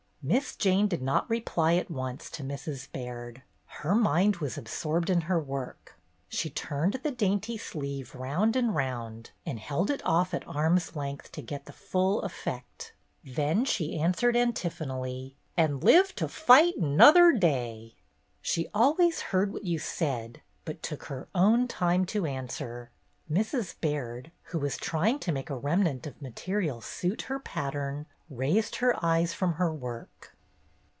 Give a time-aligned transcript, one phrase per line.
[0.23, 2.91] Miss Jane did not reply at once to Mrs.
[2.91, 3.41] Baird.
[3.65, 5.95] Her mind was absorbed in her work.
[6.29, 11.31] She turned the dainty sleeve round and round and held it off at arm's length
[11.31, 12.93] to get the full effect.
[13.23, 17.31] Then she answered antiphonally: THE GOODS AND THE PATTERN 209 "An' live to fight 'nother
[17.31, 17.95] day."
[18.43, 22.91] She always heard what you said, but took her own time to answer.
[23.27, 23.73] Mrs.
[23.81, 29.05] Baird, who was trying to make a remnant of material suit her pattern, raising her
[29.05, 30.33] eyes from her work.